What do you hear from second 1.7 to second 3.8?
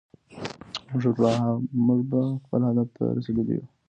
موږ به خپل هدف ته رسېدلي يو.